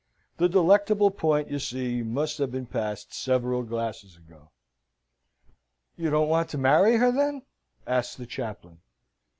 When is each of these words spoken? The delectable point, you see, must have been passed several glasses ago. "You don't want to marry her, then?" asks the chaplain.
The 0.37 0.49
delectable 0.49 1.11
point, 1.11 1.51
you 1.51 1.59
see, 1.59 2.01
must 2.01 2.39
have 2.39 2.51
been 2.51 2.65
passed 2.65 3.13
several 3.13 3.61
glasses 3.61 4.17
ago. 4.17 4.49
"You 5.95 6.09
don't 6.09 6.27
want 6.27 6.49
to 6.49 6.57
marry 6.57 6.95
her, 6.95 7.11
then?" 7.11 7.43
asks 7.85 8.15
the 8.15 8.25
chaplain. 8.25 8.79